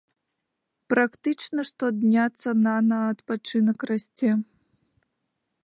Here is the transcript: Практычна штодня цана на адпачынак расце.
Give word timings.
Практычна 0.93 1.65
штодня 1.71 2.25
цана 2.43 2.75
на 2.89 2.99
адпачынак 3.11 3.79
расце. 3.93 4.31